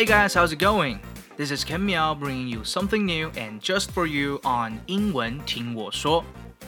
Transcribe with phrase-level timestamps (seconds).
[0.00, 0.98] Hey guys, how's it going?
[1.36, 6.24] This is Ken Miao bringing you something new and just for you on 英文听我说。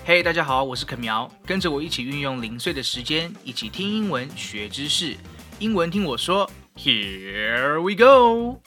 [0.06, 5.17] Hey，大家好，我是 Ken Miao，，跟着我一起运用零碎的时间，一起听英文学知识。
[5.60, 8.60] 英文听我说，Here we go。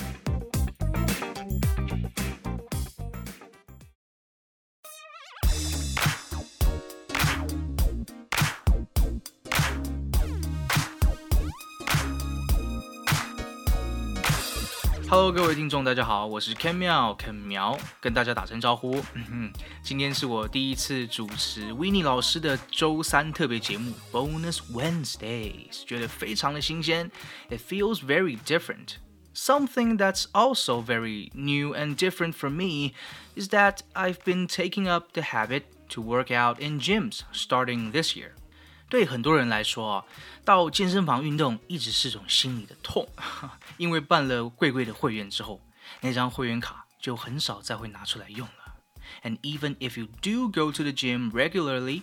[15.14, 19.02] Hello，各位听众，大家好，我是 Ken 苗，肯苗，跟大家打声招呼。
[19.82, 27.10] 今天是我第一次主持 w i n n i e 老师的周三特别节目 Bonus Wednesdays，觉得非常的新鲜。
[27.48, 28.96] It feels very different.
[29.32, 32.94] Something that's also very new and different for me
[33.36, 38.16] is that I've been taking up the habit to work out in gyms starting this
[38.16, 38.32] year.
[38.94, 40.04] 对很多人来说啊，
[40.44, 43.08] 到健身房运动一直是种心里的痛，
[43.76, 45.60] 因为办了贵贵的会员之后，
[46.00, 48.52] 那张会员卡就很少再会拿出来用了。
[49.22, 52.02] And even if you do go to the gym regularly,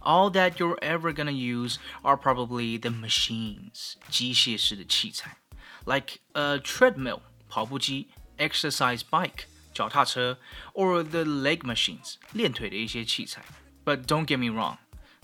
[0.00, 5.38] all that you're ever gonna use are probably the machines 机械式的器材，
[5.84, 10.38] like a treadmill 跑步机，exercise bike 脚踏车，
[10.74, 13.44] or the leg machines 练腿的一些器材。
[13.84, 14.78] But don't get me wrong.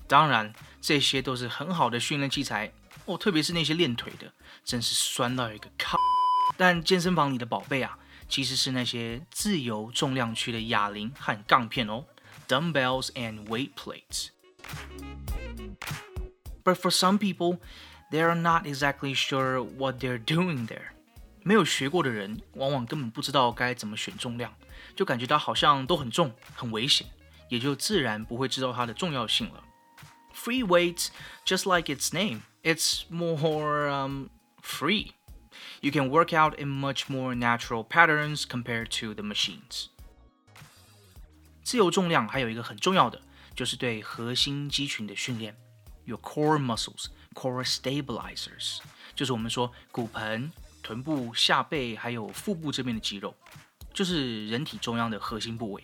[0.08, 2.72] 当然，这些都是很好的训练器材
[3.06, 4.31] 哦，特别是那些练腿的，
[4.64, 5.97] 真是酸到一个靠。
[6.58, 7.97] 但健身房里的宝贝啊，
[8.30, 12.06] 其实是那些自由重量区的哑铃和杠片哦
[12.47, 14.28] ，dumbbells and weight plates。
[16.64, 17.59] But for some people,
[18.12, 20.94] they are not exactly sure what they're doing there。
[21.44, 24.53] 没有学过的人，往往根本不知道该怎么选重量，
[24.95, 27.08] 就感觉它好像都很重、很危险，
[27.50, 29.64] 也就自然不会知道它的重要性了。
[30.34, 31.11] free weights,
[31.44, 34.30] just like its name, it's more um,
[34.62, 35.12] free.
[35.80, 39.88] You can work out in much more natural patterns compared to the machines.
[41.62, 43.21] 自由重量还有一个很重要的，
[43.54, 45.56] 就是对核心肌群的训练，
[46.04, 48.78] your core muscles, core stabilizers，
[49.15, 50.50] 就是我们说骨盆、
[50.82, 53.34] 臀部、下背还有腹部这边的肌肉，
[53.93, 55.82] 就是人体中央的核心部位。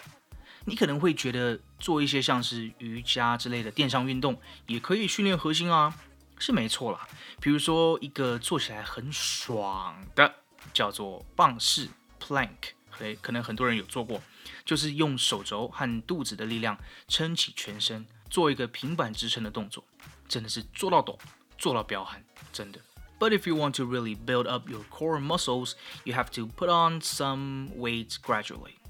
[0.65, 5.93] 你可能会觉得做一些像是瑜伽之类的电商运动也可以训练核心啊，
[6.37, 7.07] 是没错啦。
[7.39, 10.35] 比如说一个做起来很爽的
[10.73, 11.89] 叫做棒式
[12.19, 14.21] plank，可可能很多人有做过，
[14.63, 16.77] 就是用手肘和肚子的力量
[17.07, 19.83] 撑起全身，做一个平板支撑的动作，
[20.27, 21.17] 真的是做到抖，
[21.57, 22.23] 做到彪悍，
[22.53, 22.79] 真的。
[23.19, 25.73] But if you want to really build up your core muscles,
[26.05, 28.80] you have to put on some weight gradually.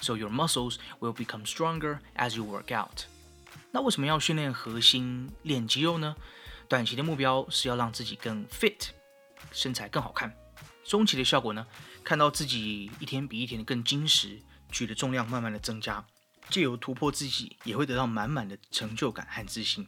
[0.00, 3.04] So your muscles will become stronger as you work out.
[3.70, 6.16] 那为什么要训练核心、练肌肉呢？
[6.68, 8.88] 短期的目标是要让自己更 fit，
[9.52, 10.34] 身材更好看。
[10.84, 11.66] 中期的效果呢，
[12.02, 14.40] 看到自己一天比一天更精实，
[14.70, 16.04] 举的重量慢慢的增加，
[16.48, 19.86] 借由突破自己，也会得到满满的成就感和自信。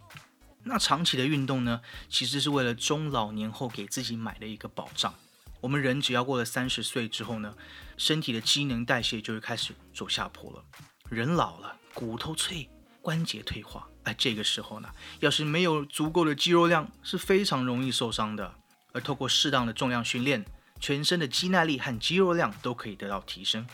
[0.65, 5.15] 那长期的运动呢，其实是为了中老年后给自己买的一个保障。
[5.61, 7.55] 我们人只要过了三十岁之后呢，
[7.97, 10.65] 身体的机能代谢就会开始走下坡了。
[11.09, 12.69] 人老了，骨头脆，
[13.01, 14.89] 关节退化，哎，这个时候呢，
[15.21, 18.55] 要是没有足够的肌肉量，是非常容易受伤的。
[18.93, 20.45] 而透过适当的重量训练，
[20.81, 23.67] 全身的肌耐力和肌肉量都可以得到提升。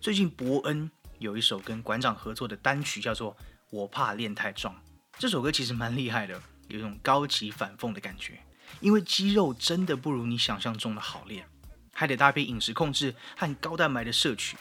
[0.00, 3.32] 最近伯恩有一首跟馆长合作的单曲，叫做
[3.70, 4.74] 《我怕练太壮》。
[5.18, 8.38] 这首歌其实蛮厉害的，有一种高级反讽的感觉。
[8.80, 11.46] 因为肌肉真的不如你想象中的好练，
[11.92, 14.56] 还得搭配饮食控制和高蛋白的摄取。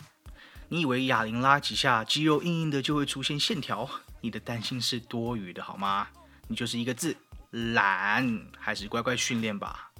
[0.69, 3.89] 你以为哑铃拉几下，肌肉硬硬的就会出现线条？
[4.21, 6.07] 你的担心是多余的，好吗？
[6.47, 7.15] 你就是一个字，
[7.51, 9.91] 懒，还是乖乖训练吧。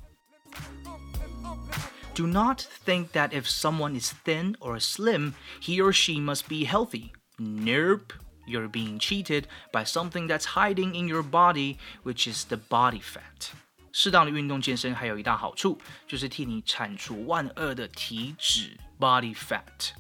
[2.16, 6.66] Do not think that if someone is thin or slim, he or she must be
[6.66, 7.12] healthy.
[7.38, 8.14] Nope.
[8.48, 13.52] You're being cheated by something that's hiding in your body, which is the body fat.
[13.98, 19.94] 适当的运动健身还有一大好处，就是替你铲除万恶的体脂 （body fat）。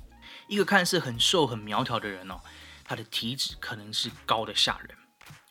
[0.49, 2.41] 一个看似很瘦很苗条的人哦，
[2.83, 4.89] 他的体脂可能是高的吓人。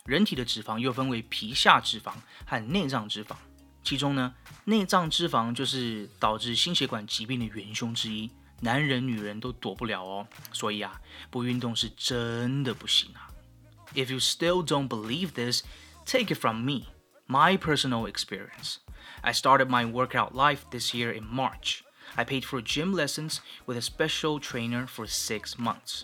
[0.05, 2.13] 人体的脂肪又分为皮下脂肪
[2.45, 3.35] 和内脏脂肪，
[3.83, 8.29] 其中呢，内脏脂肪就是导致心血管疾病的元凶之一，
[8.61, 10.27] 男人女人都躲不了哦。
[10.53, 11.01] 所以啊，
[11.31, 13.27] 不运动是真的不行啊。
[13.95, 15.63] If you still don't believe this,
[16.05, 16.83] take it from me.
[17.27, 18.77] My personal experience.
[19.21, 21.83] I started my workout life this year in March.
[22.15, 26.03] I paid for gym lessons with a special trainer for six months.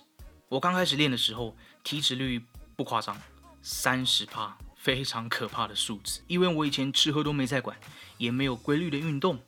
[0.49, 2.43] 我刚开始练的时候，体脂率
[2.75, 3.17] 不夸张，
[3.61, 6.21] 三十帕，非常可怕的数字。
[6.27, 7.77] 因为我以前吃喝都没在管，
[8.17, 9.39] 也没有规律的运动，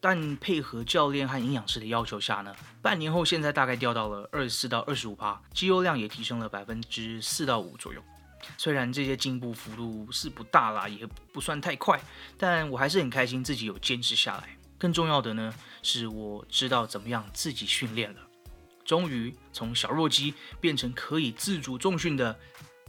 [0.00, 8.00] 但配合教练和营养师的要求下呢，半年后现在大概掉到了二十四到二十五趴，肌肉量也提升了百分之四到五左右。
[8.56, 12.00] 虽然这些进步幅度是不大啦，也不算太快，
[12.36, 14.56] 但我还是很开心自己有坚持下来。
[14.78, 18.20] 更重要的呢，是我知道怎么样自己训练了，
[18.84, 22.38] 终于从小弱鸡变成可以自主重训的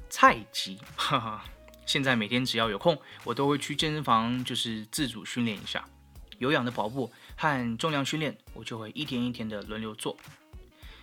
[0.10, 0.78] 菜鸡。
[0.96, 1.46] 哈哈，
[1.86, 5.86] 现在每天只要有空，我都会去健身房，就是自主训练一下。
[6.38, 10.18] 有氧的跑步和重量训练，我就会一天一天的轮流做。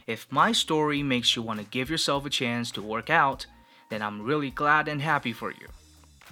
[0.05, 3.45] If my story makes you want to give yourself a chance to work out,
[3.93, 5.69] then I'm really glad and happy for you.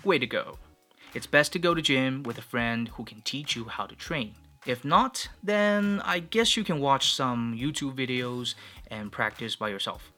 [0.02, 0.56] Way to go!
[1.12, 3.94] It's best to go to gym with a friend who can teach you how to
[3.94, 4.34] train.
[4.64, 8.54] If not, then I guess you can watch some YouTube videos
[8.90, 10.10] and practice by yourself.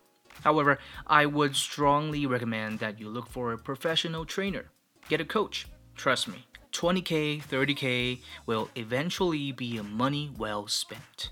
[0.44, 4.66] However, I would strongly recommend that you look for a professional trainer.
[5.08, 5.66] Get a coach.
[5.96, 11.30] Trust me, 20k, 30k will eventually be a money well spent.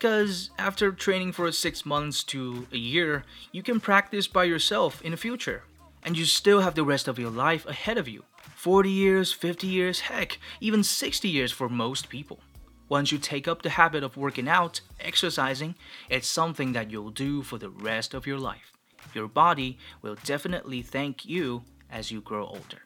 [0.00, 5.10] Because after training for six months to a year, you can practice by yourself in
[5.10, 5.64] the future.
[6.02, 8.24] And you still have the rest of your life ahead of you
[8.56, 12.40] 40 years, 50 years, heck, even 60 years for most people.
[12.88, 15.74] Once you take up the habit of working out, exercising,
[16.08, 18.72] it's something that you'll do for the rest of your life.
[19.12, 22.80] Your body will definitely thank you as you grow older.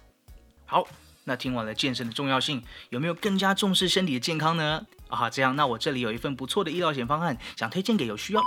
[0.66, 0.88] 好，
[1.24, 4.86] 那听完了健身的重要性，有没有更加重视身体的健康呢？
[5.08, 8.42] 啊，这样，那我这里有一份不错的医疗险方案，想推荐给有需要。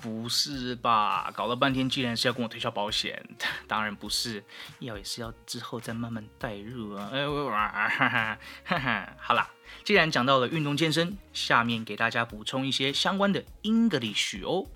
[0.00, 1.28] 不是吧？
[1.34, 3.20] 搞了半天，既然是要跟我推销保险，
[3.66, 4.44] 当然不是，
[4.78, 7.10] 要也是要之后再慢慢带入啊。
[7.12, 9.50] 哎，哈哈哈哈，好啦，
[9.82, 14.66] 既然讲到了运动健身，下面给大家补充一些相关的 English 哦。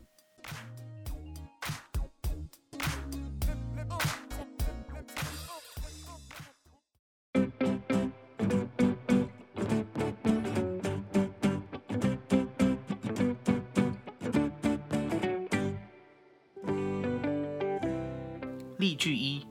[18.81, 19.45] 例句一，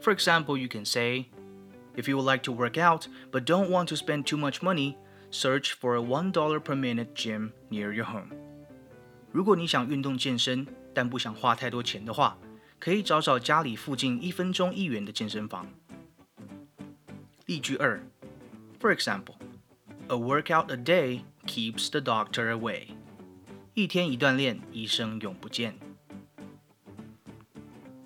[0.00, 1.26] For example, you can say,
[1.96, 4.94] If you would like to work out but don't want to spend too much money,
[5.30, 8.28] search for a one dollar per minute gym near your home.
[9.32, 12.38] 如果你想运动健身，但不想花太多钱的话，
[12.78, 15.66] 可以找找家里附近一分钟一元的健身房。
[17.46, 18.00] 例句二，
[18.80, 19.34] For example,
[20.06, 22.88] a workout a day keeps the doctor away.
[23.74, 25.74] 一天一锻炼，医生永不见。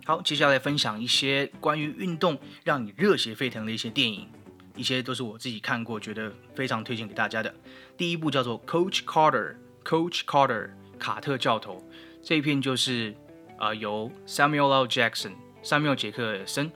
[0.07, 4.25] 好，接下来分享一些关于运动让你热血沸腾的一些电影，
[4.74, 7.54] 一些都是我自己看过，觉得非常推荐给大家的。
[7.98, 11.86] 第一部叫做《Coach Carter》，Coach Carter，卡特教头。
[12.24, 13.13] 这一片就是
[13.57, 14.88] 啊由 Samuel L.
[14.88, 16.71] Jackson，萨缪杰克森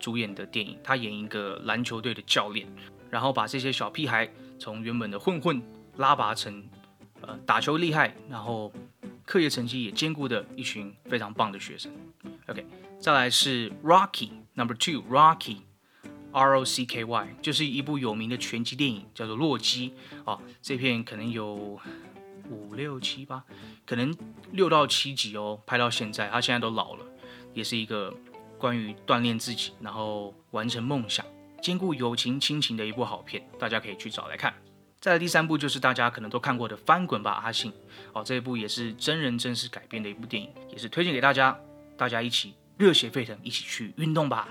[0.00, 0.76] 主演的电影。
[0.82, 2.66] 他演一个篮球队的教练，
[3.08, 5.62] 然后把这些小屁孩从原本的混混
[5.98, 6.68] 拉拔成
[7.20, 8.72] 呃打球厉害，然后
[9.24, 11.92] 课业成绩也兼顾的一群非常棒的学生。
[12.48, 12.66] OK，
[12.98, 19.94] 再来是 Rocky Number Two Rocky，R O C K Y，就是一部有名的拳击电影，叫做《洛基》
[20.30, 20.38] 啊。
[20.60, 21.80] 这片可能有
[22.50, 23.44] 五六七八，
[23.86, 24.12] 可能
[24.50, 25.60] 六到七集哦。
[25.64, 27.06] 拍到现在，他现在都老了，
[27.54, 28.12] 也是一个
[28.58, 31.24] 关于锻炼自己，然后完成梦想，
[31.62, 34.52] 兼顾友情亲情的一部好片，大家可以去找来看。
[35.00, 37.70] 再来第三部就是大家可能都看过的《翻滚吧，阿信》
[38.12, 41.56] 哦，这一部也是真人真事改编的一部电影，也是推荐给大家。
[41.96, 44.48] 大家一起热血沸腾，一起去运动吧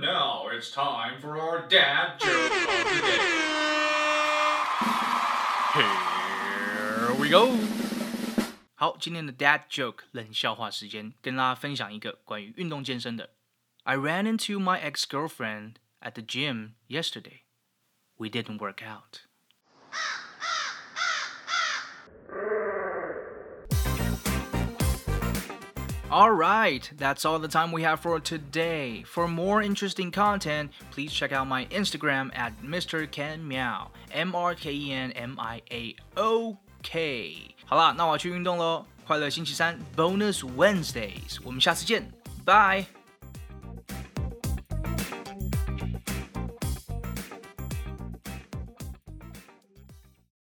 [0.00, 3.18] now it's time for our dad joke of the day.
[5.74, 7.56] Here we go.
[8.74, 13.34] 好，今天的 dad joke 冷笑话时间，跟大家分享一个关于运动健身的。
[13.82, 17.42] I ran into my ex-girlfriend at the gym yesterday.
[18.16, 19.29] We didn't work out.
[26.11, 29.03] Alright, that's all the time we have for today.
[29.05, 33.09] For more interesting content, please check out my Instagram at Mr.
[33.09, 33.89] Ken Miao.
[34.11, 37.55] M R K E N M I A O K。
[37.65, 38.85] 好啦，那我要去运动喽！
[39.07, 42.11] 快乐星期三，Bonus Wednesdays，我们下次见，
[42.45, 42.85] 拜。